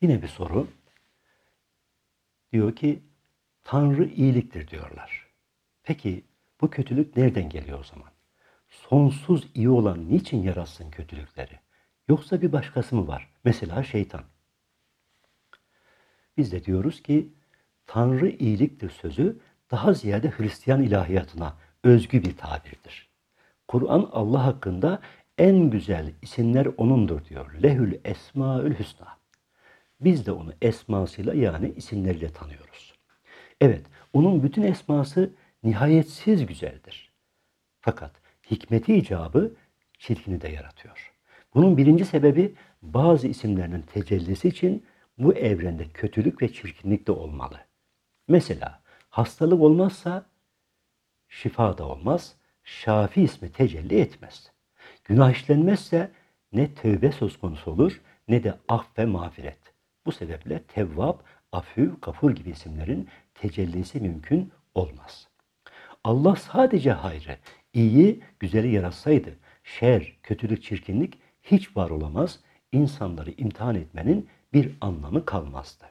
[0.00, 0.68] Yine bir soru.
[2.52, 3.02] Diyor ki
[3.64, 5.26] Tanrı iyiliktir diyorlar.
[5.82, 6.24] Peki
[6.60, 8.10] bu kötülük nereden geliyor o zaman?
[8.68, 11.58] Sonsuz iyi olan niçin yaratsın kötülükleri?
[12.08, 13.30] Yoksa bir başkası mı var?
[13.44, 14.22] Mesela şeytan.
[16.36, 17.32] Biz de diyoruz ki
[17.86, 19.40] Tanrı iyiliktir sözü
[19.70, 23.08] daha ziyade Hristiyan ilahiyatına özgü bir tabirdir.
[23.68, 25.00] Kur'an Allah hakkında
[25.38, 27.62] en güzel isimler O'nundur diyor.
[27.62, 29.15] Lehül Esmaül Hüsna.
[30.00, 32.94] Biz de onu esmasıyla yani isimleriyle tanıyoruz.
[33.60, 35.30] Evet, onun bütün esması
[35.62, 37.12] nihayetsiz güzeldir.
[37.80, 38.12] Fakat
[38.50, 39.54] hikmeti icabı
[39.98, 41.12] çirkini de yaratıyor.
[41.54, 44.84] Bunun birinci sebebi bazı isimlerinin tecellisi için
[45.18, 47.60] bu evrende kötülük ve çirkinlik de olmalı.
[48.28, 50.26] Mesela hastalık olmazsa
[51.28, 54.52] şifa da olmaz, şafi ismi tecelli etmez.
[55.04, 56.10] Günah işlenmezse
[56.52, 59.75] ne tövbe söz konusu olur ne de af ve mağfiret.
[60.06, 61.18] Bu sebeple Tevvab,
[61.52, 65.28] Afü, Gafur gibi isimlerin tecellisi mümkün olmaz.
[66.04, 67.38] Allah sadece hayrı,
[67.72, 72.40] iyiyi, güzeli yaratsaydı, şer, kötülük, çirkinlik hiç var olamaz,
[72.72, 75.84] insanları imtihan etmenin bir anlamı kalmazdı.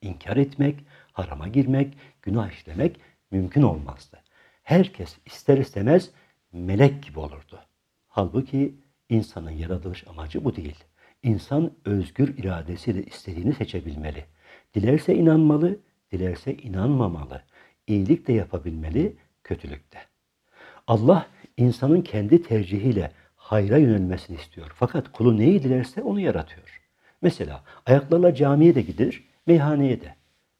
[0.00, 3.00] İnkar etmek, harama girmek, günah işlemek
[3.30, 4.22] mümkün olmazdı.
[4.62, 6.10] Herkes ister istemez
[6.52, 7.60] melek gibi olurdu.
[8.08, 8.74] Halbuki
[9.08, 10.84] insanın yaratılış amacı bu değil.
[11.22, 14.24] İnsan özgür iradesiyle istediğini seçebilmeli.
[14.74, 15.78] Dilerse inanmalı,
[16.12, 17.42] dilerse inanmamalı.
[17.86, 19.98] İyilik de yapabilmeli, kötülük de.
[20.86, 24.72] Allah insanın kendi tercihiyle hayra yönelmesini istiyor.
[24.74, 26.80] Fakat kulu neyi dilerse onu yaratıyor.
[27.22, 30.14] Mesela ayaklarla camiye de gidilir, meyhaneye de.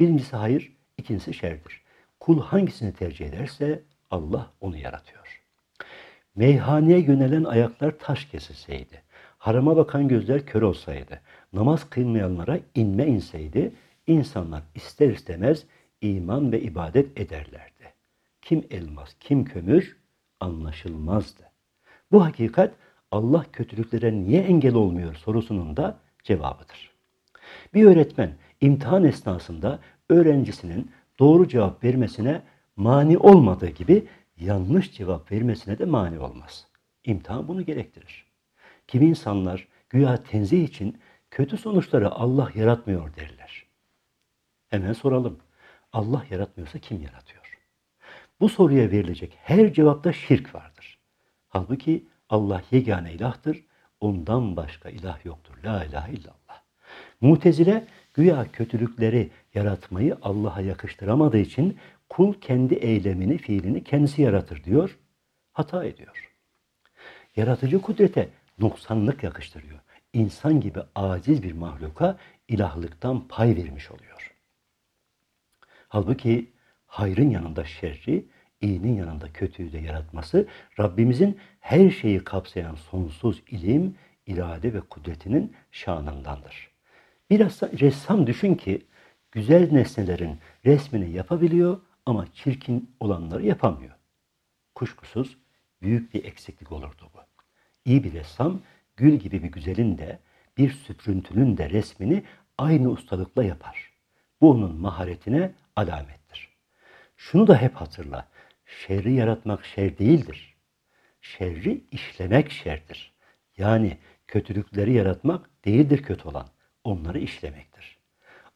[0.00, 1.82] Birincisi hayır, ikincisi şerdir.
[2.20, 5.42] Kul hangisini tercih ederse Allah onu yaratıyor.
[6.34, 9.02] Meyhaneye yönelen ayaklar taş kesilseydi,
[9.46, 11.20] harama bakan gözler kör olsaydı,
[11.52, 13.72] namaz kılmayanlara inme inseydi,
[14.06, 15.66] insanlar ister istemez
[16.00, 17.92] iman ve ibadet ederlerdi.
[18.42, 19.96] Kim elmas, kim kömür
[20.40, 21.42] anlaşılmazdı.
[22.12, 22.74] Bu hakikat
[23.10, 26.90] Allah kötülüklere niye engel olmuyor sorusunun da cevabıdır.
[27.74, 28.30] Bir öğretmen
[28.60, 32.42] imtihan esnasında öğrencisinin doğru cevap vermesine
[32.76, 34.06] mani olmadığı gibi
[34.36, 36.66] yanlış cevap vermesine de mani olmaz.
[37.04, 38.25] İmtihan bunu gerektirir.
[38.86, 43.66] Kimi insanlar güya tenzih için kötü sonuçları Allah yaratmıyor derler.
[44.68, 45.38] Hemen soralım.
[45.92, 47.58] Allah yaratmıyorsa kim yaratıyor?
[48.40, 50.98] Bu soruya verilecek her cevapta şirk vardır.
[51.48, 53.64] Halbuki Allah yegane ilahtır.
[54.00, 55.54] Ondan başka ilah yoktur.
[55.64, 56.62] La ilahe illallah.
[57.20, 64.98] Mutezile güya kötülükleri yaratmayı Allah'a yakıştıramadığı için kul kendi eylemini, fiilini kendisi yaratır diyor.
[65.52, 66.32] Hata ediyor.
[67.36, 69.80] Yaratıcı kudrete noksanlık yakıştırıyor.
[70.12, 72.18] İnsan gibi aciz bir mahluka
[72.48, 74.36] ilahlıktan pay vermiş oluyor.
[75.88, 76.52] Halbuki
[76.86, 78.26] hayrın yanında şerri,
[78.60, 80.48] iyinin yanında kötüyü de yaratması
[80.80, 83.94] Rabbimizin her şeyi kapsayan sonsuz ilim,
[84.26, 86.70] irade ve kudretinin şanındandır.
[87.30, 88.86] Biraz ressam düşün ki
[89.32, 93.94] güzel nesnelerin resmini yapabiliyor ama çirkin olanları yapamıyor.
[94.74, 95.36] Kuşkusuz
[95.82, 97.15] büyük bir eksiklik olurdu bu.
[97.86, 98.62] İyi bir ressam
[98.96, 100.18] gül gibi bir güzelin de
[100.56, 102.24] bir süprüntünün de resmini
[102.58, 103.92] aynı ustalıkla yapar.
[104.40, 106.56] Bu onun maharetine alamettir.
[107.16, 108.28] Şunu da hep hatırla.
[108.66, 110.56] Şerri yaratmak şer değildir.
[111.20, 113.14] Şerri işlemek şerdir.
[113.56, 116.48] Yani kötülükleri yaratmak değildir kötü olan.
[116.84, 117.98] Onları işlemektir.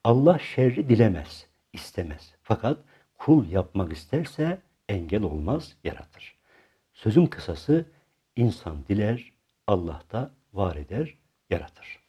[0.04, 2.34] Allah şerri dilemez, istemez.
[2.42, 2.78] Fakat
[3.18, 4.58] kul yapmak isterse
[4.88, 6.38] engel olmaz, yaratır.
[6.92, 7.86] Sözün kısası
[8.36, 9.32] insan diler,
[9.66, 11.18] Allah da var eder,
[11.50, 11.99] yaratır.